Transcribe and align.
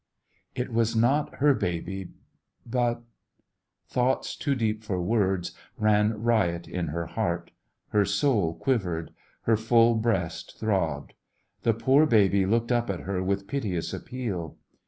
'* 0.31 0.45
It 0.55 0.73
was 0.73 0.95
not 0.95 1.35
her 1.35 1.53
baby, 1.53 2.09
but— 2.65 3.03
thoughts 3.91 4.35
too 4.35 4.55
deep 4.55 4.83
for 4.83 4.99
words 4.99 5.51
ran 5.77 6.23
riot 6.23 6.67
in 6.67 6.87
her 6.87 7.05
heart. 7.05 7.51
Her 7.89 8.03
soul 8.03 8.55
quivered. 8.55 9.11
Her 9.43 9.55
full 9.57 9.93
breast 9.93 10.57
throbbed. 10.59 11.13
The 11.61 11.75
poor 11.75 12.07
baby 12.07 12.47
looked 12.47 12.71
up 12.71 12.89
at 12.89 13.01
her 13.01 13.21
with 13.21 13.45
piteous 13.47 13.93
appeal. 13.93 14.57